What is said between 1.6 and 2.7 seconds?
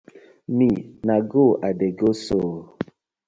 I dey go so ooo.